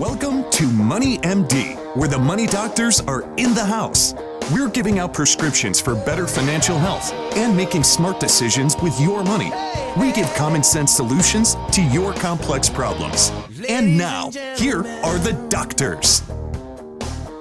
[0.00, 4.14] Welcome to Money MD, where the money doctors are in the house.
[4.50, 9.52] We're giving out prescriptions for better financial health and making smart decisions with your money.
[10.00, 13.30] We give common sense solutions to your complex problems.
[13.68, 16.22] And now, here are the doctors.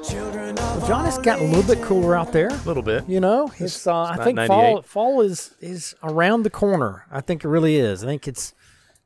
[0.09, 2.49] Well, John, it's gotten a little bit cooler out there.
[2.49, 3.07] A little bit.
[3.07, 7.05] You know, it's, uh, I think fall fall is is around the corner.
[7.09, 8.03] I think it really is.
[8.03, 8.53] I think it's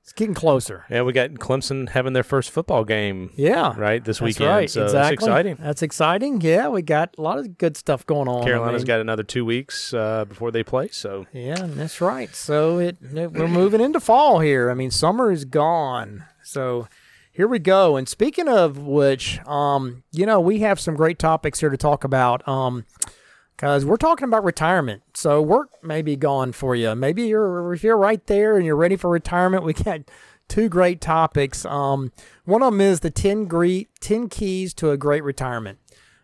[0.03, 0.85] it's getting closer.
[0.89, 3.31] Yeah, we got Clemson having their first football game.
[3.35, 4.49] Yeah, Right this That's weekend.
[4.49, 4.69] right.
[4.69, 5.13] So exactly.
[5.13, 5.57] it's exciting.
[5.61, 6.41] That's exciting.
[6.41, 8.41] Yeah, we got a lot of good stuff going on.
[8.41, 10.89] I Carolina's mean, got another two weeks uh, before they play.
[10.89, 12.35] So Yeah, that's right.
[12.35, 14.69] So it, it- we're moving into fall here.
[14.69, 16.25] I mean, summer is gone.
[16.43, 16.89] So
[17.31, 17.95] here we go.
[17.95, 22.03] And speaking of which, um, you know, we have some great topics here to talk
[22.03, 22.45] about.
[22.47, 22.85] Um,
[23.55, 25.03] because we're talking about retirement.
[25.13, 26.95] So work may be gone for you.
[26.95, 29.63] Maybe you're if you're right there and you're ready for retirement.
[29.73, 30.01] We got
[30.47, 31.65] two great topics.
[31.65, 32.11] Um,
[32.45, 35.79] one of them is the 10 great 10 keys to a great retirement.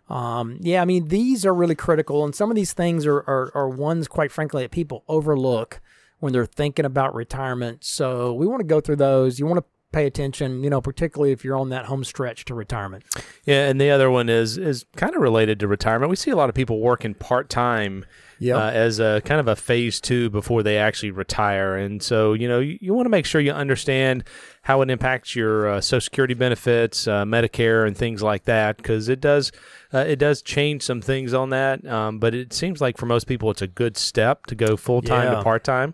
[0.10, 3.52] Um, yeah, I mean, these are really critical, and some of these things are, are,
[3.54, 5.82] are ones, quite frankly, that people overlook
[6.20, 7.84] when they're thinking about retirement.
[7.84, 9.40] So we want to go through those.
[9.40, 12.54] You want to pay attention, you know, particularly if you're on that home stretch to
[12.54, 13.04] retirement.
[13.46, 16.10] yeah, and the other one is is kind of related to retirement.
[16.10, 18.06] We see a lot of people working part time.
[18.42, 18.56] Yep.
[18.56, 22.48] Uh, as a kind of a phase two before they actually retire, and so you
[22.48, 24.24] know you, you want to make sure you understand
[24.62, 29.10] how it impacts your uh, Social Security benefits, uh, Medicare, and things like that, because
[29.10, 29.52] it does
[29.94, 31.86] uh, it does change some things on that.
[31.86, 35.02] Um, but it seems like for most people, it's a good step to go full
[35.02, 35.36] time Yeah.
[35.40, 35.94] to part time.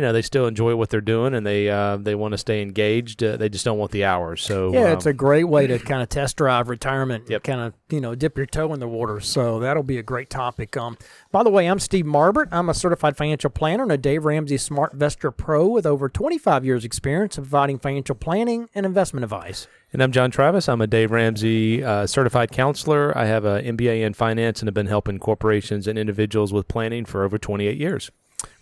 [0.00, 2.62] You know, they still enjoy what they're doing, and they uh, they want to stay
[2.62, 3.22] engaged.
[3.22, 4.40] Uh, they just don't want the hours.
[4.40, 7.28] So Yeah, um, it's a great way to kind of test drive retirement.
[7.28, 7.42] Yep.
[7.42, 9.20] Kind of, you know, dip your toe in the water.
[9.20, 10.74] So that'll be a great topic.
[10.74, 10.96] Um,
[11.30, 12.48] by the way, I'm Steve Marbert.
[12.50, 16.82] I'm a certified financial planner and a Dave Ramsey SmartVestor Pro with over 25 years
[16.82, 19.68] experience in providing financial planning and investment advice.
[19.92, 20.66] And I'm John Travis.
[20.66, 23.12] I'm a Dave Ramsey uh, certified counselor.
[23.18, 27.04] I have an MBA in finance and have been helping corporations and individuals with planning
[27.04, 28.10] for over 28 years.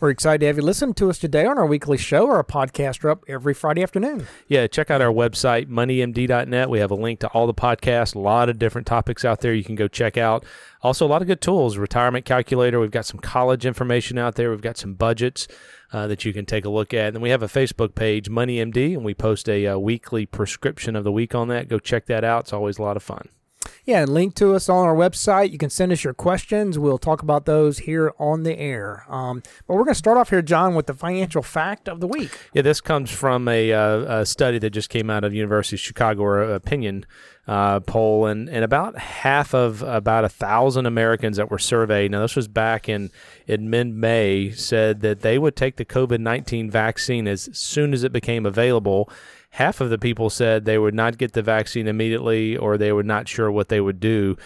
[0.01, 2.31] We're excited to have you listen to us today on our weekly show.
[2.31, 4.27] Our podcast are up every Friday afternoon.
[4.47, 6.71] Yeah, check out our website, moneymd.net.
[6.71, 9.53] We have a link to all the podcasts, a lot of different topics out there
[9.53, 10.45] you can go check out.
[10.83, 12.79] Also, a lot of good tools, retirement calculator.
[12.79, 14.51] We've got some college information out there.
[14.51, 15.49] We've got some budgets
[15.93, 17.09] uh, that you can take a look at.
[17.09, 20.95] And then we have a Facebook page, MoneyMD, and we post a uh, weekly prescription
[20.95, 21.69] of the week on that.
[21.69, 22.45] Go check that out.
[22.45, 23.29] It's always a lot of fun.
[23.89, 25.51] Yeah, and link to us on our website.
[25.51, 26.79] You can send us your questions.
[26.79, 29.07] We'll talk about those here on the air.
[29.09, 32.07] Um, but we're going to start off here, John, with the financial fact of the
[32.07, 32.31] week.
[32.53, 35.81] Yeah, this comes from a, uh, a study that just came out of University of
[35.81, 37.07] Chicago, or opinion
[37.47, 42.11] uh, poll, and, and about half of about a thousand Americans that were surveyed.
[42.11, 43.11] Now, this was back in
[43.47, 48.05] in mid May, said that they would take the COVID nineteen vaccine as soon as
[48.05, 49.09] it became available.
[49.51, 53.03] Half of the people said they would not get the vaccine immediately, or they were
[53.03, 54.37] not sure what they would do.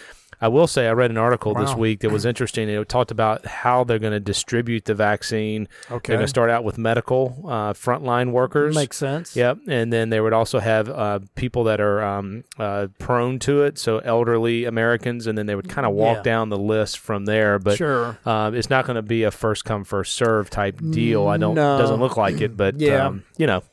[0.41, 2.67] I will say I read an article this week that was interesting.
[2.67, 5.69] It talked about how they're going to distribute the vaccine.
[5.89, 6.01] Okay.
[6.11, 8.75] They're going to start out with medical uh, frontline workers.
[8.75, 9.37] Makes sense.
[9.37, 13.61] Yep, and then they would also have uh, people that are um, uh, prone to
[13.63, 16.23] it, so elderly Americans, and then they would kind of walk Yeah.
[16.23, 17.57] down the list from there.
[17.59, 18.17] But Sure.
[18.25, 21.27] um, it's not going to be a first come first serve type deal.
[21.27, 21.77] I don't No.
[21.77, 23.05] doesn't look like it, but Yeah.
[23.07, 23.63] um, you know,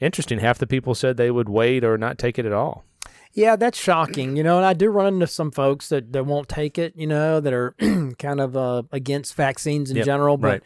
[0.00, 0.38] interesting.
[0.40, 2.84] Half the people said they would wait or not take it at all.
[3.32, 4.36] Yeah, that's shocking.
[4.36, 7.06] You know, and I do run into some folks that, that won't take it, you
[7.06, 7.74] know, that are
[8.18, 10.36] kind of uh, against vaccines in Yep, general.
[10.38, 10.62] But, right.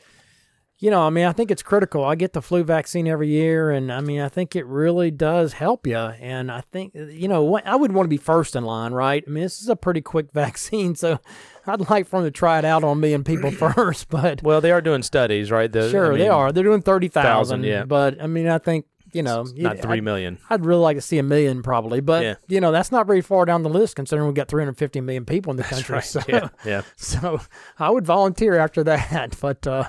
[0.79, 2.05] you know, I mean, I think it's critical.
[2.05, 5.55] I get the flu vaccine every year, and I mean, I think it really does
[5.55, 5.97] help you.
[5.97, 9.25] And I think, you know, what- I would want to be first in line, right?
[9.27, 11.19] I mean, this is a pretty quick vaccine, so
[11.67, 14.09] I'd like for them to try it out on me and people first.
[14.11, 15.73] But Well, they are doing studies, right?
[15.73, 16.53] The- I sure, they are.
[16.53, 17.65] They're doing 30,000.
[17.65, 17.85] yeah.
[17.85, 20.38] But, I mean, I think, you know, Not three million.
[20.48, 22.34] I'd really like to see a million probably, but Yeah.
[22.48, 25.50] you know that's not very far down the list considering we've got 350 million people
[25.50, 25.94] in the country.
[25.97, 26.04] Right.
[26.04, 26.82] So, Yeah, yeah.
[26.97, 27.41] so
[27.78, 29.88] I would volunteer after that, but uh,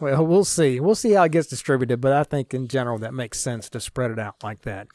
[0.00, 0.80] well, we'll see.
[0.80, 3.80] We'll see how it gets distributed, but I think in general that makes sense to
[3.80, 4.88] spread it out like that.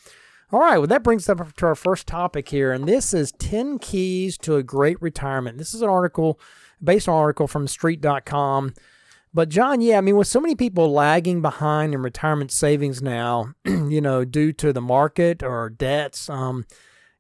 [0.52, 3.32] All right, well that brings us up to our first topic here, and this is
[3.34, 5.58] 10 keys to a great retirement.
[5.58, 6.40] This is an article
[6.84, 8.74] based on an article from Street.com.
[9.40, 13.54] But John, yeah, I mean, with so many people lagging behind in retirement savings now,
[13.66, 16.66] you know, due to the market or debts, um,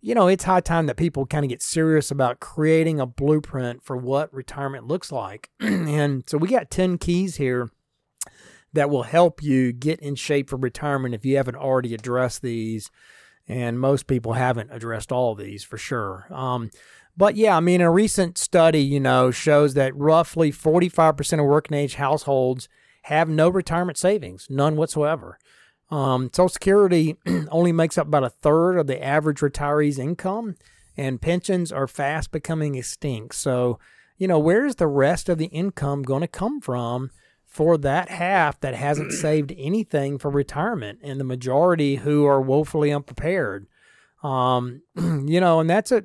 [0.01, 3.85] you know, it's high time that people kind of get serious about creating a blueprint
[3.85, 5.49] for what retirement looks like.
[5.61, 7.71] and so we got 10 keys here
[8.73, 12.91] that will help you get in shape for retirement if you haven't already addressed these.
[13.47, 16.27] And most people haven't addressed all these for sure.
[16.31, 16.69] Um,
[17.19, 21.75] but yeah, I mean, a recent study, you know, shows that roughly 45% of working
[21.75, 22.69] age households
[23.03, 25.37] have no retirement savings, none whatsoever.
[25.91, 27.17] Um, Social Security
[27.51, 30.55] only makes up about a third of the average retiree's income,
[30.95, 33.35] and pensions are fast becoming extinct.
[33.35, 33.79] So,
[34.17, 37.11] you know, where's the rest of the income going to come from
[37.45, 42.93] for that half that hasn't saved anything for retirement, and the majority who are woefully
[42.93, 43.67] unprepared?
[44.23, 46.01] Um, you know, and that's a.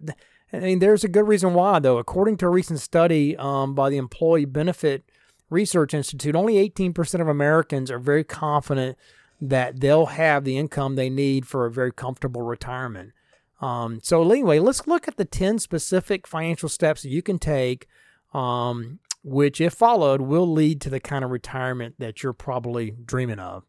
[0.53, 1.99] I mean, there's a good reason why, though.
[1.99, 5.05] According to a recent study um, by the Employee Benefit
[5.51, 8.97] Research Institute, only 18% of Americans are very confident
[9.41, 13.13] that they'll have the income they need for a very comfortable retirement.
[13.61, 17.87] Um, so, anyway, let's look at the 10 specific financial steps that you can take,
[18.33, 23.39] um, which, if followed, will lead to the kind of retirement that you're probably dreaming
[23.39, 23.65] of.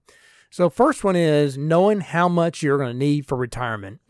[0.49, 4.01] So, first one is knowing how much you're going to need for retirement.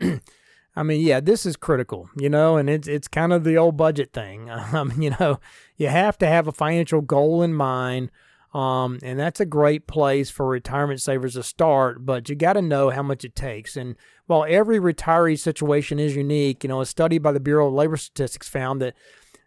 [0.76, 3.76] I mean, yeah, this is critical, you know, and it's it's kind of the old
[3.76, 4.50] budget thing.
[4.72, 5.40] Um, you know,
[5.76, 8.10] you have to have a financial goal in mind
[8.56, 12.62] um, and that's a great place for retirement savers to start, but you got to
[12.62, 13.76] know how much it takes.
[13.76, 17.74] And while every retiree situation is unique, you know, a study by the Bureau of
[17.74, 18.94] Labor Statistics found that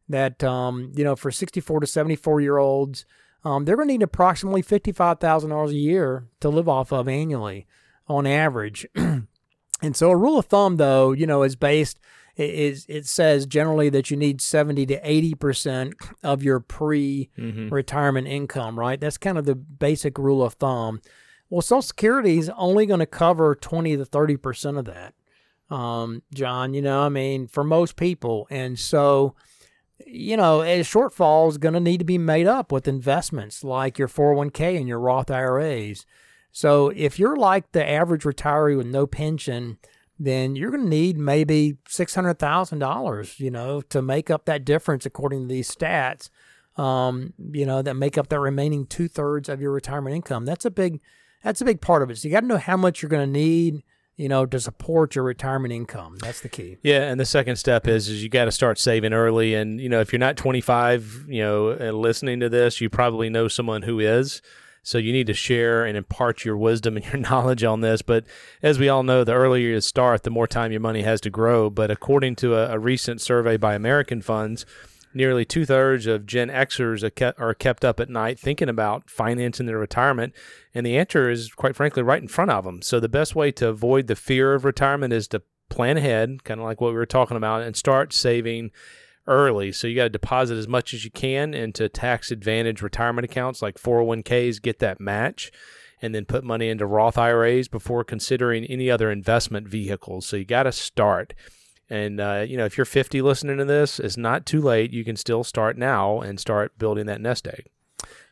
[0.09, 3.05] that um, you know for 64 to 74 year olds,
[3.43, 7.65] um, they're going to need approximately $55,000 a year to live off of annually
[8.07, 8.85] on average.
[9.81, 11.99] and so a rule of thumb, though, you know, is based
[12.39, 15.93] is it says generally that you need 70 to 80 percent
[16.23, 18.33] of your pre-retirement mm-hmm.
[18.33, 18.99] income right?
[18.99, 21.01] That's kind of the basic rule of thumb.
[21.49, 25.13] Well social security is only going to cover 20 to 30 percent of that
[25.69, 28.47] um, john you know i mean for most people.
[28.49, 29.35] And so
[30.05, 33.99] you know a shortfall is going to need to be made up with investments like
[33.99, 36.05] your 401k and your roth iras
[36.51, 39.77] so if you're like the average retiree with no pension
[40.19, 45.47] then you're going to need maybe $600,000, you know, to make up that difference according
[45.47, 46.29] to these stats,
[46.75, 50.45] um, you know, that make up that remaining two thirds of your retirement income.
[50.45, 50.99] That's a big,
[51.41, 52.17] that's a big part of it.
[52.17, 53.83] So you got to know how much you're going to need,
[54.17, 56.17] you know, to support your retirement income.
[56.21, 56.77] That's the key.
[56.83, 59.55] Yeah, and the second step is is you got to start saving early.
[59.55, 63.29] And you know, if you're not 25, you know, and listening to this, you probably
[63.29, 64.41] know someone who is.
[64.83, 68.01] So you need to share and impart your wisdom and your knowledge on this.
[68.01, 68.25] But
[68.61, 71.29] as we all know, the earlier you start, the more time your money has to
[71.29, 71.69] grow.
[71.69, 74.65] But according to a, a recent survey by American Funds,
[75.13, 79.09] nearly two thirds of Gen Xers are kept, are kept up at night thinking about
[79.09, 80.33] financing their retirement.
[80.73, 82.81] And the answer is, quite frankly, right in front of them.
[82.81, 86.59] So the best way to avoid the fear of retirement is to plan ahead, kind
[86.59, 88.71] of like what we were talking about, and start saving
[89.27, 89.71] early.
[89.71, 93.61] So you got to deposit as much as you can into tax advantage retirement accounts
[93.61, 95.51] like 401ks, get that match,
[96.01, 100.25] and then put money into Roth IRAs before considering any other investment vehicles.
[100.25, 101.33] So you got to start.
[101.89, 104.93] And, uh, you know, if you're 50 listening to this, it's not too late.
[104.93, 107.65] You can still start now and start building that nest egg.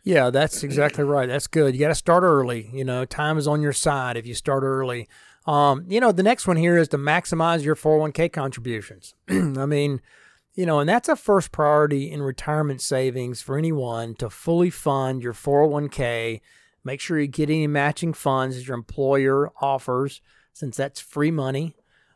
[0.03, 1.27] Yeah, that's exactly right.
[1.27, 1.73] That's good.
[1.73, 2.69] You got to start early.
[2.71, 5.09] You know, time is on your side if you start early.
[5.45, 9.15] Um, you know, the next one here is to maximize your 401k contributions.
[9.29, 10.01] I mean,
[10.57, 15.21] you know, and that's a first priority in retirement savings for anyone to fully fund
[15.21, 16.41] your 401k.
[16.83, 20.19] Make sure you get any matching funds as your employer offers,
[20.53, 21.75] since that's free money.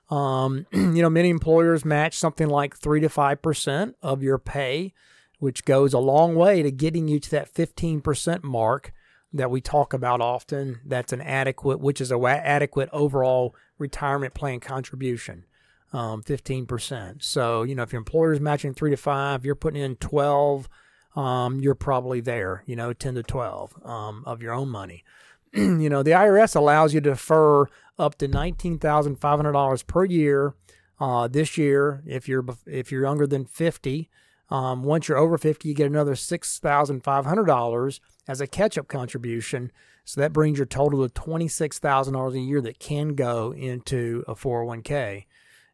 [0.10, 4.96] Um, you know, many employers match something like 3 to 5% of your pay,
[5.38, 8.92] which goes a long way to getting you to that 15% mark
[9.32, 10.80] that we talk about often.
[10.84, 15.46] That's an adequate, which is a adequate overall retirement plan contribution
[15.94, 17.24] um, 15%.
[17.24, 20.70] So, you know, if your employer is matching three to five, you're putting in 12,
[21.16, 25.04] um, you're probably there, you know, 10 to 12 um, of your own money.
[25.54, 27.66] you know, the IRS allows you to defer
[28.00, 30.56] up to $19,500 per year
[31.00, 34.10] uh, this year if you're if you're younger than 50.
[34.50, 39.72] Um, once you're over 50, you get another $6,500 as a catch-up contribution.
[40.04, 45.26] So that brings your total to $26,000 a year that can go into a 401k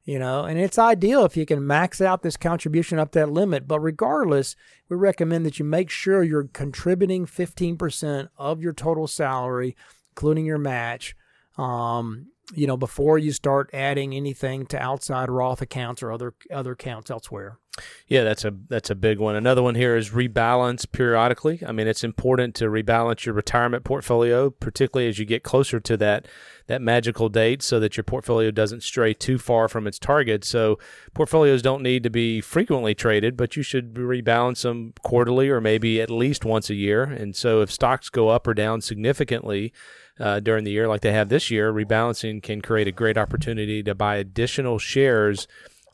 [0.08, 3.68] you know, and it's ideal if you can max out this contribution up that limit.
[3.68, 4.56] But regardless,
[4.88, 9.76] we recommend that you make sure you're contributing 15% of your total salary,
[10.12, 11.14] including your match,
[11.58, 16.72] um, you know, before you start adding anything to outside Roth accounts or other other
[16.72, 17.60] accounts elsewhere.
[18.08, 19.36] Yeah, that's a that's a big one.
[19.36, 21.62] Another one here is rebalance periodically.
[21.66, 25.98] I mean, it's important to rebalance your retirement portfolio, particularly as you get closer to
[25.98, 26.28] that
[26.68, 30.46] that magical date, so that your portfolio doesn't stray too far from its target.
[30.46, 30.80] So,
[31.14, 36.02] portfolios don't need to be frequently traded, but you should rebalance them quarterly or maybe
[36.02, 37.04] at least once a year.
[37.04, 39.74] And so, if stocks go up or down significantly
[40.20, 43.84] uh, during the year, like they have this year, rebalancing can create a great opportunity
[43.84, 45.48] to buy additional shares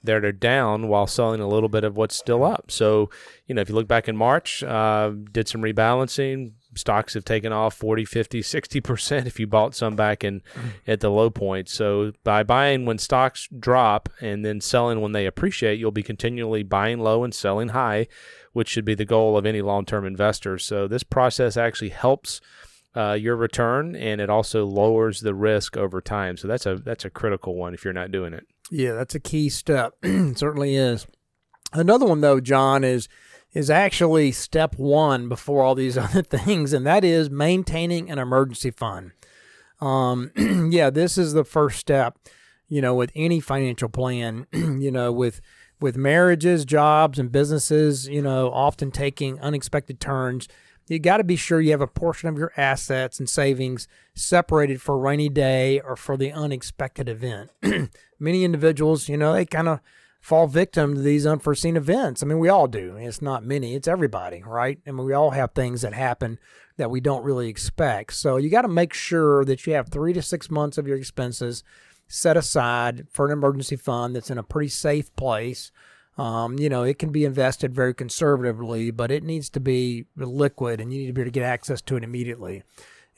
[0.04, 2.70] that are down while selling a little bit of what's still up.
[2.70, 3.10] So,
[3.48, 7.52] you know, if you look back in March, uh, did some rebalancing, stocks have taken
[7.52, 10.42] off 40, 50, 60% if you bought some back in
[10.88, 11.70] at the low point.
[11.70, 16.64] So by buying when stocks drop and then selling when they appreciate, you'll be continually
[16.64, 18.08] buying low and selling high,
[18.52, 20.58] which should be the goal of any long-term investor.
[20.58, 22.42] So this process actually helps
[22.96, 26.38] uh, your return and it also lowers the risk over time.
[26.38, 28.46] So that's a that's a critical one if you're not doing it.
[28.72, 29.94] Yeah, that's a key step.
[30.04, 31.08] certainly is.
[31.72, 33.10] Another one though, John, is
[33.54, 38.72] is actually step one before all these other things, and that is maintaining an emergency
[38.72, 39.12] fund.
[39.82, 40.32] Um,
[40.72, 42.18] yeah, this is the first step.
[42.68, 45.42] You know, with any financial plan, you know, with
[45.80, 50.48] with marriages, jobs, and businesses, you know, often taking unexpected turns,
[50.88, 54.82] you got to be sure you have a portion of your assets and savings separated
[54.82, 57.52] for rainy day or for the unexpected event.
[58.20, 59.80] Many individuals, you know, they kind of
[60.24, 62.24] fall victim to these unforeseen events.
[62.24, 62.96] I mean, we all do.
[62.96, 64.80] It's not many, it's everybody, right?
[64.88, 66.40] I mean, we all have things that happen
[66.78, 68.14] that we don't really expect.
[68.14, 70.98] So you got to make sure that you have three to six months of your
[70.98, 71.62] expenses
[72.08, 75.72] set aside for an emergency fund that's in a pretty safe place.
[76.18, 80.80] Um, you know, it can be invested very conservatively, but it needs to be liquid
[80.80, 82.64] and you need to be able to get access to it immediately.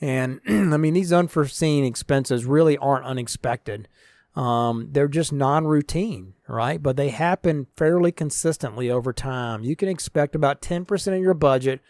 [0.00, 3.88] And I mean, these unforeseen expenses really aren't unexpected.
[4.34, 6.82] Um, they're just non-routine, right?
[6.82, 9.64] But they happen fairly consistently over time.
[9.64, 11.80] You can expect about 10% of your budget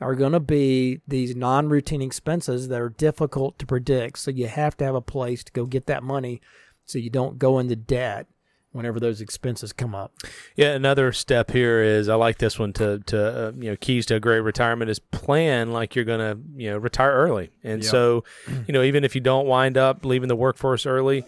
[0.00, 4.18] are going to be these non-routine expenses that are difficult to predict.
[4.18, 6.40] So you have to have a place to go get that money
[6.84, 8.26] so you don't go into debt
[8.72, 10.12] whenever those expenses come up.
[10.56, 14.06] Yeah, another step here is I like this one to to uh, you know keys
[14.06, 17.50] to a great retirement is plan like you're going to, you know, retire early.
[17.62, 18.24] And so,
[18.66, 21.24] you know, even if you don't wind up leaving the workforce early,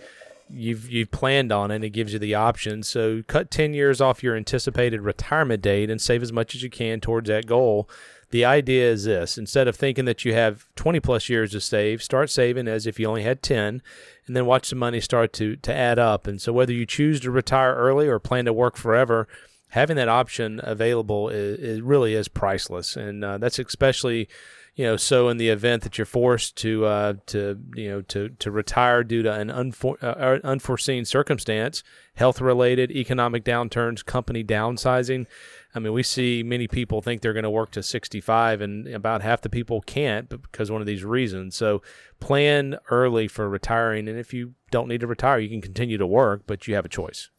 [0.50, 2.82] you've you've planned on it and it gives you the option.
[2.82, 6.70] So cut 10 years off your anticipated retirement date and save as much as you
[6.70, 7.88] can towards that goal.
[8.34, 12.02] The idea is this instead of thinking that you have 20 plus years to save,
[12.02, 13.80] start saving as if you only had 10
[14.26, 16.26] and then watch the money start to to add up.
[16.26, 19.28] And so whether you choose to retire early or plan to work forever,
[19.74, 22.94] having that option available is, really is priceless.
[22.94, 24.28] And uh, that's especially
[24.76, 28.30] you know, so in the event that you're forced to uh, to you know to
[28.30, 34.42] to retire due to an unfor- uh, uh unforeseen circumstance, health related, economic downturns, company
[34.42, 35.26] downsizing.
[35.76, 39.22] I mean, we see many people think they're going to work to 65, and about
[39.22, 41.54] half the people can't because one of these reasons.
[41.54, 41.82] So,
[42.18, 46.06] plan early for retiring, and if you don't need to retire, you can continue to
[46.06, 47.30] work, but you have a choice.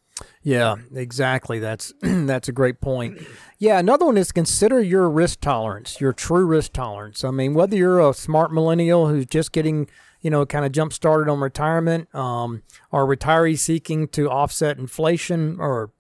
[0.44, 1.60] Yeah, exactly.
[1.60, 3.20] That's that's a great point.
[3.58, 7.24] Yeah, another one is consider your risk tolerance, your true risk tolerance.
[7.24, 9.90] I mean, whether you're a smart millennial who's just getting,
[10.22, 15.58] you know, kind of jump started on retirement, um, or retiree seeking to offset inflation,
[15.60, 15.92] or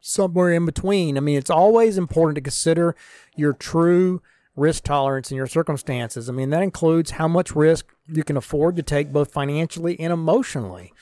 [0.00, 1.16] somewhere in between.
[1.16, 2.94] I mean, it's always important to consider
[3.36, 4.22] your true
[4.56, 6.28] risk tolerance in your circumstances.
[6.28, 10.12] I mean, that includes how much risk you can afford to take both financially and
[10.12, 10.92] emotionally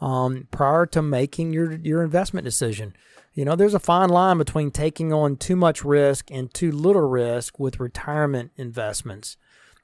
[0.00, 2.94] um, prior to making your your investment decision.
[3.34, 7.06] You know, there's a fine line between taking on too much risk and too little
[7.06, 9.36] risk with retirement investments.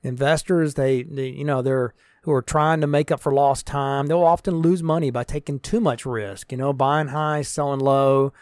[0.02, 1.92] Investors, they, they you know, they're
[2.22, 4.06] who are trying to make up for lost time.
[4.06, 6.52] They'll often lose money by taking too much risk.
[6.52, 8.32] You know, buying high, selling low.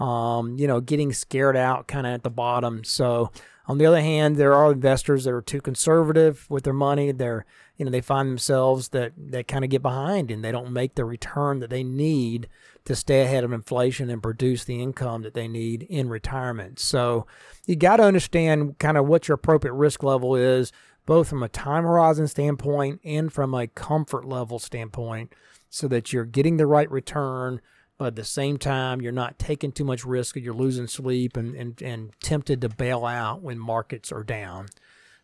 [0.00, 2.84] Um, you know, getting scared out kind of at the bottom.
[2.84, 3.30] So,
[3.66, 7.12] on the other hand, there are investors that are too conservative with their money.
[7.12, 7.44] They're
[7.76, 10.96] you know they find themselves that they kind of get behind and they don't make
[10.96, 12.48] the return that they need
[12.84, 16.78] to stay ahead of inflation and produce the income that they need in retirement.
[16.78, 17.26] So
[17.66, 20.72] you got to understand kind of what your appropriate risk level is,
[21.06, 25.32] both from a time horizon standpoint and from a comfort level standpoint,
[25.68, 27.60] so that you're getting the right return.
[28.00, 31.54] But at the same time, you're not taking too much risk you're losing sleep and,
[31.54, 34.68] and, and tempted to bail out when markets are down.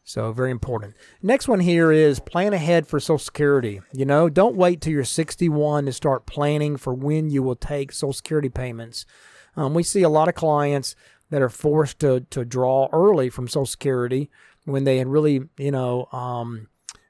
[0.05, 0.95] So very important.
[1.23, 3.81] Next one here is plan ahead for Social Security.
[3.95, 7.93] You know, don't wait till you're 61 to start planning for when you will take
[7.93, 9.07] Social Security payments.
[9.57, 10.95] Um, we see a lot of clients
[11.31, 14.29] that are forced to to draw early from Social Security
[14.67, 16.69] when they had really, you know, um,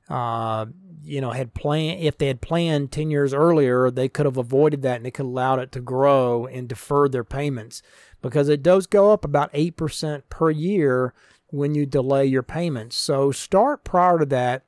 [0.08, 0.66] uh,
[1.02, 2.00] you know, had planned.
[2.00, 5.24] If they had planned 10 years earlier, they could have avoided that and they could
[5.24, 7.82] have allowed it to grow and deferred their payments
[8.22, 11.14] because it does go up about eight percent per year
[11.50, 12.96] when you delay your payments.
[12.96, 14.64] So start prior to that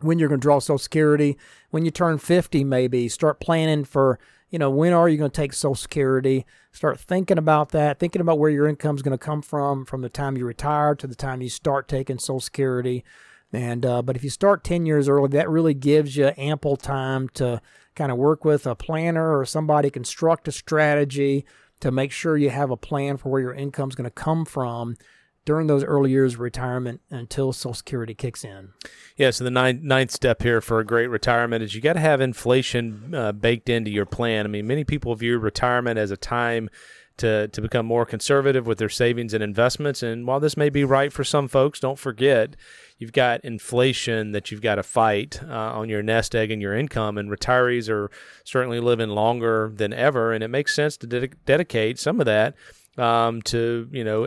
[0.00, 1.36] when you're going to draw Social Security.
[1.70, 4.18] When you turn 50, maybe start planning for,
[4.50, 6.46] you know, when are you going to take Social Security?
[6.72, 10.02] Start thinking about that, thinking about where your income is going to come from from
[10.02, 13.04] the time you retire to the time you start taking Social Security.
[13.52, 17.28] And uh, but if you start 10 years early, that really gives you ample time
[17.30, 17.62] to
[17.94, 21.44] kind of work with a planner or somebody construct a strategy
[21.80, 24.44] to make sure you have a plan for where your income is going to come
[24.44, 24.96] from
[25.44, 28.68] during those early years of retirement until Social Security kicks in.
[29.16, 32.00] Yeah, so the ninth, ninth step here for a great retirement is you got to
[32.00, 34.44] have inflation uh, baked into your plan.
[34.44, 36.68] I mean, many people view retirement as a time
[37.18, 40.02] to, to become more conservative with their savings and investments.
[40.02, 42.56] And while this may be right for some folks, don't forget
[42.98, 46.74] you've got inflation that you've got to fight uh, on your nest egg and your
[46.74, 47.18] income.
[47.18, 48.10] And retirees are
[48.44, 50.32] certainly living longer than ever.
[50.32, 52.54] And it makes sense to de- dedicate some of that
[52.98, 54.24] um, to you know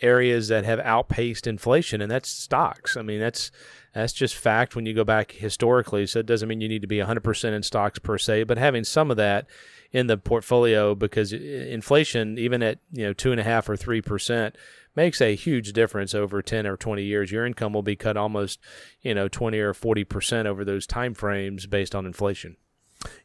[0.00, 2.96] areas that have outpaced inflation, and that's stocks.
[2.96, 3.50] I mean, that's
[3.92, 6.06] that's just fact when you go back historically.
[6.06, 8.82] So it doesn't mean you need to be 100% in stocks per se, but having
[8.82, 9.46] some of that
[9.94, 14.02] in the portfolio because inflation, even at you know two and a half or three
[14.02, 14.56] percent,
[14.96, 17.30] makes a huge difference over 10 or 20 years.
[17.30, 18.58] Your income will be cut almost
[19.00, 22.56] you know 20 or 40 percent over those time frames based on inflation.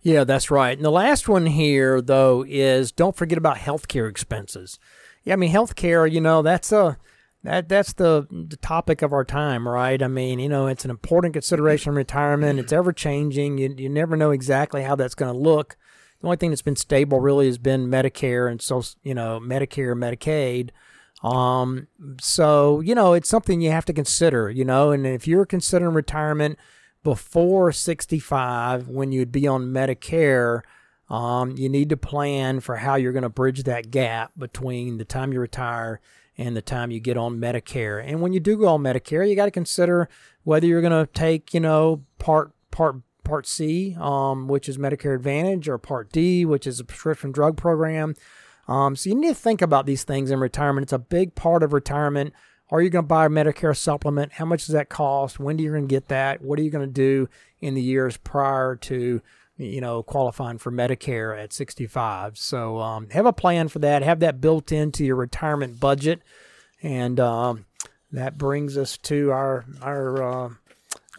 [0.02, 0.78] Yeah, that's right.
[0.78, 4.78] And the last one here, though, is don't forget about healthcare expenses.
[5.24, 6.98] Yeah, I mean, healthcare, you know, that's a
[7.44, 10.04] that that's the, the topic of our time, right?
[10.04, 12.60] I mean, you know, it's an important consideration in retirement.
[12.60, 13.58] It's ever changing.
[13.58, 15.78] You you never know exactly how that's going to look.
[16.22, 19.96] The only thing that's been stable really has been Medicare and so you know Medicare,
[19.96, 20.72] Medicaid.
[21.24, 21.88] Um,
[22.20, 24.50] so you know, it's something you have to consider.
[24.50, 26.58] You know, and if you're considering retirement
[27.04, 30.62] before 65 when you'd be on Medicare.
[31.10, 35.06] Um, you need to plan for how you're going to bridge that gap between the
[35.06, 36.02] time you retire
[36.38, 38.04] and the time you get on Medicare.
[38.06, 40.08] And when you do go on Medicare, you got to consider
[40.44, 42.98] whether you're going to take, you know, part part
[43.30, 47.56] part C, um, which is Medicare Advantage, or Part D, which is a prescription drug
[47.56, 48.16] program.
[48.68, 50.86] Um, so you need to think about these things in retirement.
[50.86, 52.34] It's a big part of retirement.
[52.72, 54.34] Are you going to buy a Medicare supplement?
[54.34, 55.40] How much does that cost?
[55.40, 56.42] When do you going to get that?
[56.42, 57.30] What are you going to do
[57.62, 59.22] in the years prior to
[59.58, 62.38] you know qualifying for Medicare at 65?
[62.38, 64.02] So um, have a plan for that.
[64.02, 66.22] Have that built into your retirement budget,
[66.82, 67.66] and um,
[68.12, 70.50] that brings us to our our uh,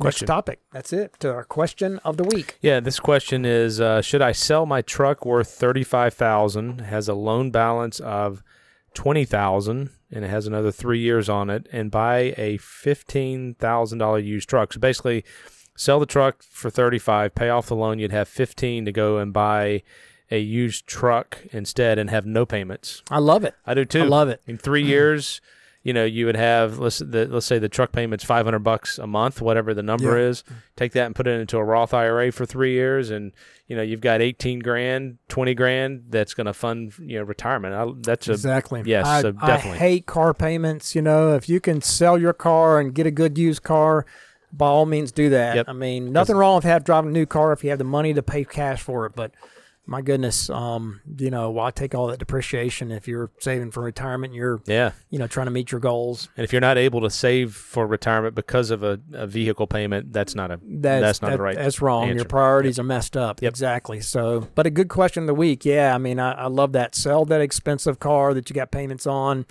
[0.00, 0.26] Question.
[0.26, 0.60] Next topic.
[0.72, 1.14] That's it.
[1.20, 2.58] To our question of the week.
[2.60, 6.80] Yeah, this question is: uh, Should I sell my truck worth thirty-five thousand?
[6.80, 8.42] Has a loan balance of
[8.94, 13.98] twenty thousand and it has another three years on it, and buy a fifteen thousand
[13.98, 14.72] dollar used truck.
[14.72, 15.24] So basically,
[15.76, 17.98] sell the truck for thirty five, pay off the loan.
[17.98, 19.82] You'd have fifteen to go and buy
[20.30, 23.02] a used truck instead, and have no payments.
[23.10, 23.54] I love it.
[23.66, 24.02] I do too.
[24.02, 24.42] I love it.
[24.46, 25.40] In three years
[25.90, 28.96] you know, you would have let's the, let's say the truck payment's five hundred bucks
[28.96, 30.28] a month, whatever the number yeah.
[30.28, 30.44] is.
[30.76, 33.32] Take that and put it into a Roth IRA for three years, and
[33.66, 37.74] you know you've got eighteen grand, twenty grand that's going to fund you know retirement.
[37.74, 39.78] I, that's a, exactly yes, I, so definitely.
[39.78, 40.94] I hate car payments.
[40.94, 44.06] You know, if you can sell your car and get a good used car,
[44.52, 45.56] by all means do that.
[45.56, 45.68] Yep.
[45.70, 48.14] I mean, nothing wrong with have driving a new car if you have the money
[48.14, 49.32] to pay cash for it, but
[49.90, 54.32] my goodness, um, you know, why take all that depreciation if you're saving for retirement?
[54.32, 56.28] You're, yeah, you know, trying to meet your goals.
[56.36, 60.12] And if you're not able to save for retirement because of a, a vehicle payment,
[60.12, 61.56] that's not a that's, that's not that, the right.
[61.56, 62.04] That's wrong.
[62.04, 62.14] Answer.
[62.14, 62.84] Your priorities yep.
[62.84, 63.42] are messed up.
[63.42, 63.50] Yep.
[63.50, 64.00] Exactly.
[64.00, 65.64] So, but a good question of the week.
[65.64, 66.94] Yeah, I mean, I, I love that.
[66.94, 69.44] Sell that expensive car that you got payments on,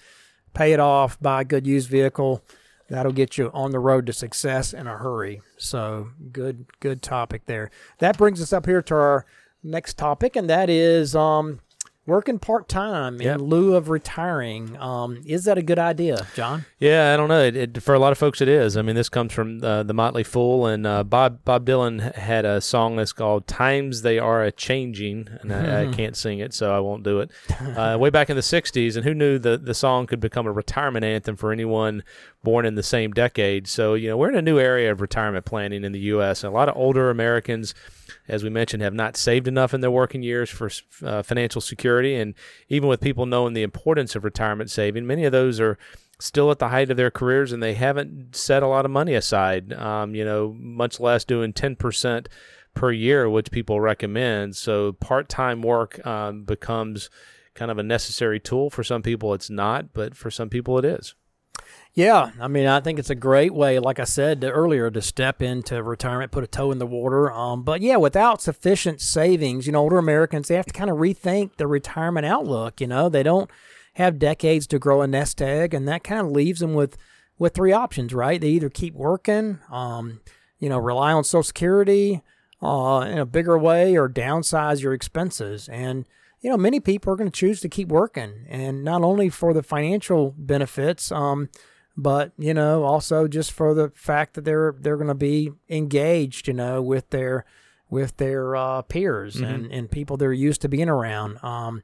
[0.53, 2.45] pay it off, buy a good used vehicle.
[2.87, 5.41] That'll get you on the road to success in a hurry.
[5.57, 7.71] So, good, good topic there.
[7.97, 9.25] That brings us up here to our
[9.63, 11.59] next topic, and that is um,
[12.09, 13.35] working part time yep.
[13.35, 14.75] in lieu of retiring.
[14.77, 16.65] Um, is that a good idea, John?
[16.79, 17.41] Yeah, I don't know.
[17.41, 18.75] It, it, for a lot of folks, it is.
[18.75, 22.43] I mean, this comes from uh, the Motley Fool, and uh, Bob Bob Dylan had
[22.43, 26.53] a song that's called "Times They Are a Changing," and I, I, can't sing it,
[26.53, 27.31] so I won't do it.
[27.59, 30.51] Uh, way back in the '60s, and who knew the the song could become a
[30.51, 32.03] retirement anthem for anyone
[32.43, 33.67] born in the same decade?
[33.67, 36.43] So you know, we're in a new area of retirement planning in the U.S.
[36.43, 37.75] And a lot of older Americans
[38.29, 40.69] as we mentioned, have not saved enough in their working years for
[41.03, 42.15] uh, financial security.
[42.15, 42.33] And
[42.67, 45.77] even with people knowing the importance of retirement saving, many of those are
[46.19, 49.15] still at the height of their careers and they haven't set a lot of money
[49.15, 52.27] aside, um, you know, much less doing 10%
[52.73, 54.55] per year, which people recommend.
[54.55, 57.09] So part time work um, becomes
[57.55, 58.69] kind of a necessary tool.
[58.69, 61.15] For some people, it's not, but for some people, it is.
[61.95, 65.41] Yeah, I mean, I think it's a great way, like I said earlier, to step
[65.41, 67.31] into retirement, put a toe in the water.
[67.31, 70.97] Um, but yeah, without sufficient savings, you know, older Americans they have to kind of
[70.97, 72.79] rethink their retirement outlook.
[72.79, 73.49] You know, they don't
[73.95, 76.95] have decades to grow a nest egg, and that kind of leaves them with
[77.37, 78.39] with three options, right?
[78.39, 80.21] They either keep working, um,
[80.59, 82.21] you know, rely on Social Security
[82.61, 85.67] uh, in a bigger way, or downsize your expenses.
[85.67, 86.05] And
[86.39, 89.53] you know, many people are going to choose to keep working, and not only for
[89.53, 91.11] the financial benefits.
[91.11, 91.49] Um,
[92.01, 96.47] but you know also just for the fact that they're they're going to be engaged
[96.47, 97.45] you know with their
[97.89, 99.45] with their uh, peers mm-hmm.
[99.45, 101.81] and, and people they're used to being around um,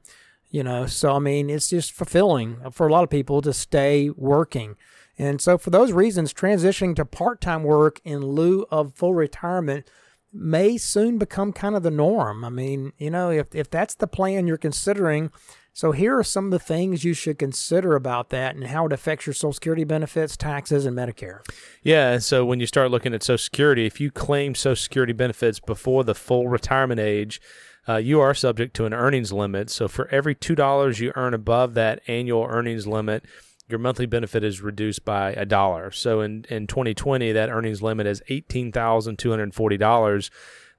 [0.50, 4.10] You know, so I mean, it's just fulfilling for a lot of people to stay
[4.10, 4.76] working.
[5.18, 9.90] And so, for those reasons, transitioning to part time work in lieu of full retirement
[10.32, 12.44] may soon become kind of the norm.
[12.44, 15.30] I mean, you know, if, if that's the plan you're considering,
[15.76, 18.94] so here are some of the things you should consider about that and how it
[18.94, 21.40] affects your Social Security benefits, taxes, and Medicare.
[21.82, 25.60] Yeah, so when you start looking at Social Security, if you claim Social Security benefits
[25.60, 27.42] before the full retirement age,
[27.86, 29.68] uh, you are subject to an earnings limit.
[29.68, 33.26] So for every $2 you earn above that annual earnings limit,
[33.68, 35.90] your monthly benefit is reduced by a dollar.
[35.90, 40.30] So in, in 2020, that earnings limit is $18,240.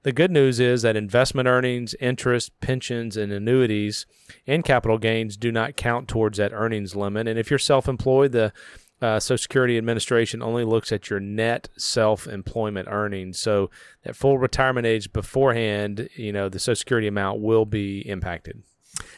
[0.08, 4.06] The good news is that investment earnings, interest, pensions, and annuities
[4.46, 7.28] and capital gains do not count towards that earnings limit.
[7.28, 8.54] And if you're self employed, the
[9.02, 13.38] uh, Social Security Administration only looks at your net self employment earnings.
[13.38, 13.68] So
[14.04, 18.62] that full retirement age beforehand, you know, the Social Security amount will be impacted.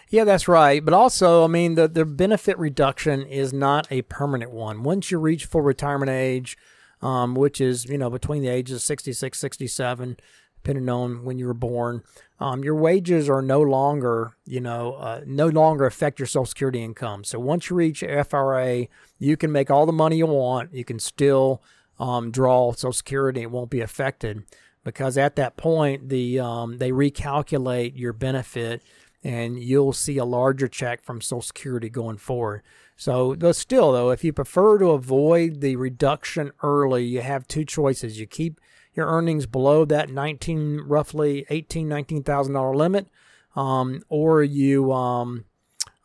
[0.09, 0.85] Yeah, that's right.
[0.85, 4.83] But also, I mean, the, the benefit reduction is not a permanent one.
[4.83, 6.59] Once you reach full retirement age,
[7.01, 10.17] um, which is, you know, between the ages of 66, 67,
[10.63, 12.03] depending on when you were born,
[12.39, 16.83] um, your wages are no longer, you know, uh, no longer affect your Social Security
[16.83, 17.25] income.
[17.25, 18.87] So once you reach FRA,
[19.19, 20.75] you can make all the money you want.
[20.75, 21.63] You can still
[21.99, 24.45] um, draw Social Security; it won't be affected
[24.85, 28.83] because at that point, the um, they recalculate your benefit
[29.23, 32.63] and you'll see a larger check from Social Security going forward.
[32.97, 38.19] So, still, though, if you prefer to avoid the reduction early, you have two choices.
[38.19, 38.61] You keep
[38.95, 43.09] your earnings below that 19, roughly 18, 19,000 dollar limit,
[43.57, 45.45] um, or you um,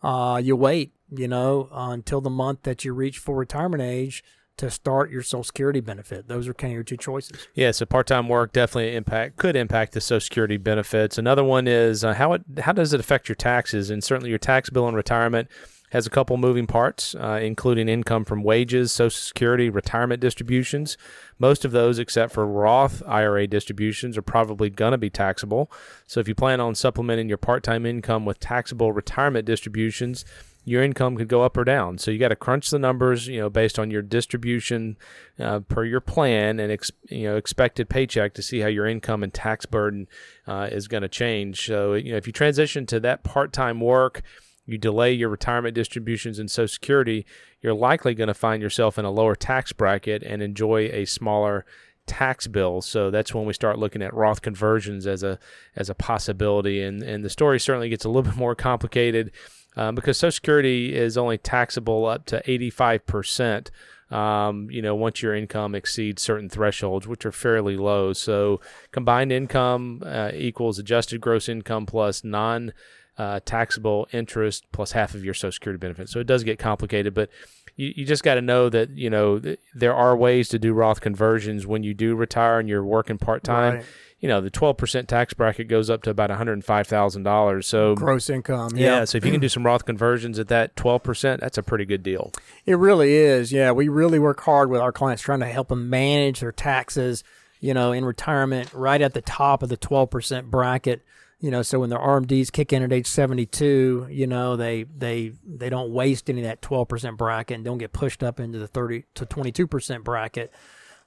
[0.03, 4.23] uh, you wait, you know, uh, until the month that you reach full retirement age
[4.57, 6.27] to start your Social Security benefit.
[6.27, 7.47] Those are kind of your two choices.
[7.55, 11.17] Yeah, so part-time work definitely impact could impact the Social Security benefits.
[11.17, 14.39] Another one is uh, how it how does it affect your taxes and certainly your
[14.39, 15.49] tax bill in retirement
[15.91, 20.97] has a couple moving parts, uh, including income from wages, Social Security, retirement distributions.
[21.39, 25.71] Most of those, except for Roth IRA distributions, are probably going to be taxable.
[26.07, 30.25] So if you plan on supplementing your part time income with taxable retirement distributions,
[30.67, 31.99] your income could go up or down.
[31.99, 34.97] So you got to crunch the numbers, you know, based on your distribution
[35.39, 39.21] uh, per your plan and ex- you know expected paycheck to see how your income
[39.21, 40.07] and tax burden
[40.47, 41.67] uh, is going to change.
[41.67, 44.23] So you know if you transition to that part-time work,
[44.65, 47.25] you delay your retirement distributions and Social Security,
[47.61, 51.65] you're likely going to find yourself in a lower tax bracket and enjoy a smaller
[52.07, 52.81] tax bill.
[52.81, 55.39] So that's when we start looking at Roth conversions as a
[55.75, 56.81] as a possibility.
[56.81, 59.31] And and the story certainly gets a little bit more complicated
[59.75, 63.69] um, because Social Security is only taxable up to 85%.
[64.11, 68.13] Um, you know, once your income exceeds certain thresholds, which are fairly low.
[68.13, 72.71] So combined income uh, equals adjusted gross income plus non
[73.17, 76.09] uh, taxable interest plus half of your Social Security benefit.
[76.09, 77.29] So it does get complicated, but
[77.75, 80.73] you, you just got to know that, you know, th- there are ways to do
[80.73, 83.75] Roth conversions when you do retire and you're working part time.
[83.75, 83.85] Right.
[84.19, 87.63] You know, the 12% tax bracket goes up to about $105,000.
[87.63, 88.71] So Gross income.
[88.75, 88.99] yeah.
[88.99, 89.05] Yeah.
[89.05, 92.03] So if you can do some Roth conversions at that 12%, that's a pretty good
[92.03, 92.31] deal.
[92.65, 93.51] It really is.
[93.51, 97.23] Yeah, we really work hard with our clients trying to help them manage their taxes,
[97.59, 101.01] you know, in retirement right at the top of the 12% bracket.
[101.39, 105.33] You know, so when their RMDs kick in at age 72, you know, they they
[105.45, 108.67] they don't waste any of that 12% bracket and don't get pushed up into the
[108.67, 110.53] 30 to 22% bracket.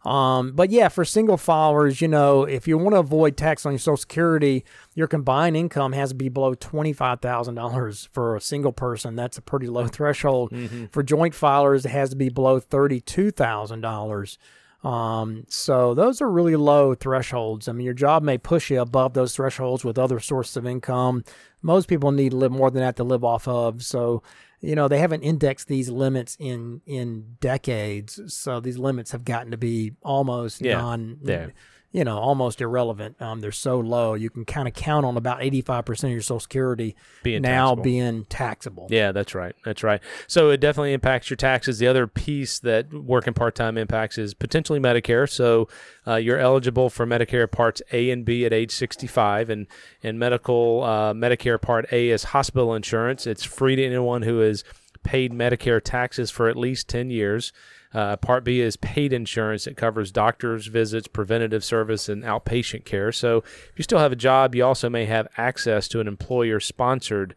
[0.05, 3.73] Um, but yeah, for single filers, you know, if you want to avoid tax on
[3.73, 4.65] your Social Security,
[4.95, 9.17] your combined income has to be below twenty five thousand dollars for a single person.
[9.17, 10.55] That's a pretty low threshold.
[10.93, 14.39] For joint filers, it has to be below thirty two thousand dollars.
[14.85, 17.69] Um, so those are really low thresholds.
[17.69, 21.25] I mean, your job may push you above those thresholds with other sources of income.
[21.63, 23.83] Most people need to live more than that to live off of.
[23.83, 24.23] So,
[24.61, 28.21] you know, they haven't indexed these limits in in decades.
[28.33, 31.49] So these limits have gotten to be almost Yeah, non, yeah.
[31.91, 33.21] You know, almost irrelevant.
[33.21, 34.15] Um, they're so low.
[34.15, 37.43] You can kind of count on about eighty five percent of your Social Security Being
[37.43, 37.83] now taxable.
[37.83, 38.87] being taxable.
[38.91, 39.55] Yeah, that's right.
[39.65, 40.01] That's right.
[40.27, 41.79] So it definitely impacts your taxes.
[41.79, 45.29] The other piece that working part time impacts is potentially Medicare.
[45.29, 45.69] So
[46.07, 49.67] uh, you're eligible for Medicare Parts A and B at age 65, and
[50.03, 53.27] and medical uh, Medicare Part A is hospital insurance.
[53.27, 54.63] It's free to anyone who has
[55.05, 57.53] paid Medicare taxes for at least 10 years.
[57.95, 59.67] Uh, Part B is paid insurance.
[59.67, 63.13] It covers doctors' visits, preventative service, and outpatient care.
[63.13, 67.35] So if you still have a job, you also may have access to an employer-sponsored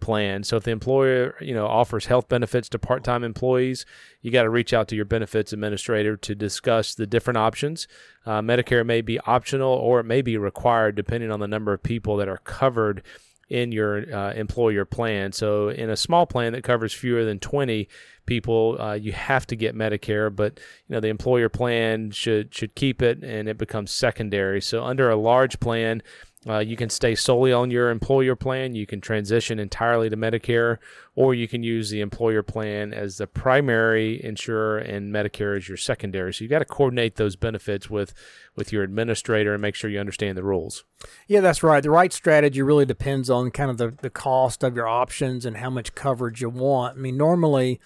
[0.00, 0.42] plan.
[0.42, 3.84] So if the employer, you know, offers health benefits to part-time employees,
[4.22, 7.86] you got to reach out to your benefits administrator to discuss the different options.
[8.24, 11.82] Uh, Medicare may be optional or it may be required depending on the number of
[11.82, 13.02] people that are covered
[13.50, 15.32] in your uh, employer plan.
[15.32, 17.88] So in a small plan that covers fewer than 20
[18.24, 22.76] people, uh, you have to get Medicare, but you know the employer plan should should
[22.76, 24.60] keep it, and it becomes secondary.
[24.60, 26.02] So under a large plan,
[26.48, 28.74] uh, you can stay solely on your employer plan.
[28.74, 30.78] You can transition entirely to Medicare,
[31.14, 35.76] or you can use the employer plan as the primary insurer and Medicare as your
[35.76, 36.32] secondary.
[36.32, 38.14] So you've got to coordinate those benefits with
[38.56, 40.84] with your administrator and make sure you understand the rules.
[41.26, 41.82] Yeah, that's right.
[41.82, 45.58] The right strategy really depends on kind of the, the cost of your options and
[45.58, 46.96] how much coverage you want.
[46.96, 47.80] I mean, normally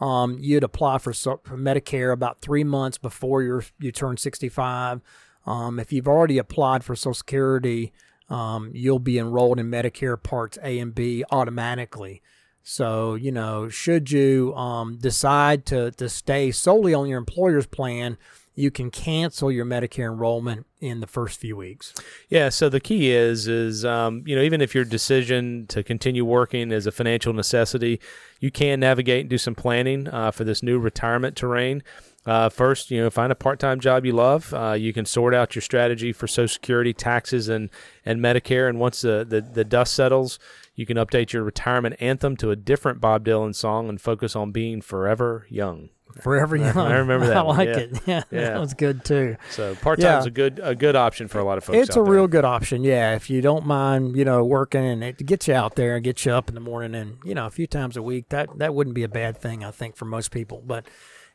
[0.00, 5.02] um, you'd apply for, for Medicare about three months before you you turn 65.
[5.48, 7.92] Um, if you've already applied for Social Security,
[8.28, 12.20] um, you'll be enrolled in Medicare Parts A and B automatically.
[12.62, 18.18] So, you know, should you um, decide to, to stay solely on your employer's plan,
[18.54, 21.94] you can cancel your Medicare enrollment in the first few weeks.
[22.28, 22.50] Yeah.
[22.50, 26.72] So the key is, is um, you know, even if your decision to continue working
[26.72, 28.00] is a financial necessity,
[28.38, 31.82] you can navigate and do some planning uh, for this new retirement terrain.
[32.28, 34.52] Uh, first, you know, find a part-time job you love.
[34.52, 37.70] Uh, you can sort out your strategy for Social Security, taxes, and
[38.04, 38.68] and Medicare.
[38.68, 40.38] And once the, the, the dust settles,
[40.74, 44.52] you can update your retirement anthem to a different Bob Dylan song and focus on
[44.52, 45.88] being forever young.
[46.20, 46.76] Forever young.
[46.76, 47.36] I remember that.
[47.38, 47.56] I one.
[47.56, 47.76] like yeah.
[47.78, 47.98] it.
[48.06, 48.50] Yeah, Yeah.
[48.50, 49.36] that was good too.
[49.50, 50.28] So part time's Yeah.
[50.28, 51.78] a good a good option for a lot of folks.
[51.78, 52.12] It's a there.
[52.12, 53.14] real good option, yeah.
[53.14, 56.26] If you don't mind, you know, working and it gets you out there and gets
[56.26, 58.74] you up in the morning and you know a few times a week, that that
[58.74, 60.62] wouldn't be a bad thing, I think, for most people.
[60.66, 60.86] But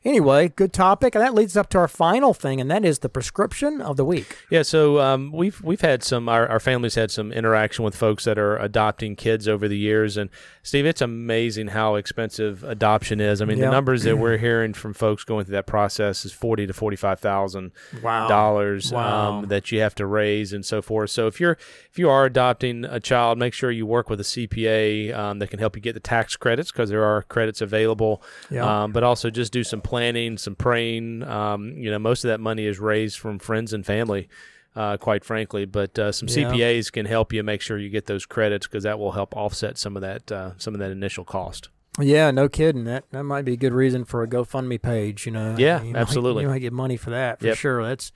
[0.05, 3.09] anyway, good topic, and that leads up to our final thing, and that is the
[3.09, 4.37] prescription of the week.
[4.49, 8.23] Yeah, so um, we've we've had some our, our family's had some interaction with folks
[8.25, 10.29] that are adopting kids over the years, and
[10.61, 13.41] Steve, it's amazing how expensive adoption is.
[13.41, 13.65] I mean, Yeah.
[13.65, 16.95] the numbers that we're hearing from folks going through that process is forty to forty
[16.97, 18.27] five thousand Wow.
[18.27, 19.29] dollars Wow.
[19.39, 21.09] um, that you have to raise and so forth.
[21.09, 21.57] So if you're
[21.91, 25.47] if you are adopting a child, make sure you work with a CPA um, that
[25.49, 28.21] can help you get the tax credits because there are credits available.
[28.49, 28.83] Yeah.
[28.83, 31.21] Um, but also just do some planning, some praying.
[31.23, 34.27] Um, you know, most of that money is raised from friends and family.
[34.75, 36.49] Uh, quite frankly, but uh, some Yeah.
[36.51, 39.77] CPAs can help you make sure you get those credits because that will help offset
[39.77, 41.69] some of that uh, some of that initial cost.
[41.99, 42.85] Yeah, no kidding.
[42.85, 45.27] That that might be a good reason for a GoFundMe page.
[45.27, 45.55] You know.
[45.59, 46.41] Yeah, You might- absolutely.
[46.43, 47.57] you might get money for that for Yep.
[47.57, 47.83] sure.
[47.87, 48.11] That's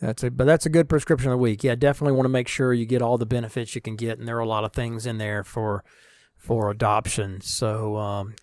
[0.00, 1.62] that's a but that's a good prescription of the week.
[1.62, 4.26] Yeah, definitely want to make sure you get all the benefits you can get, and
[4.26, 5.84] there are a lot of things in there for
[6.36, 7.40] for adoption.
[7.40, 7.96] So.
[7.98, 8.34] Um,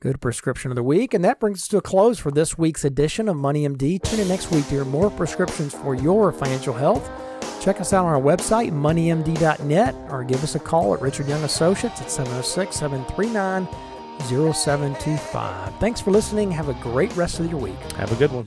[0.00, 1.12] Good prescription of the week.
[1.12, 4.00] And that brings us to a close for this week's edition of Money MD.
[4.00, 7.10] Tune in next week to hear more prescriptions for your financial health.
[7.60, 11.42] Check us out on our website, moneymd.net, or give us a call at Richard Young
[11.42, 13.66] Associates at 706 739
[14.20, 15.74] 0725.
[15.80, 16.52] Thanks for listening.
[16.52, 17.80] Have a great rest of your week.
[17.94, 18.46] Have a good one.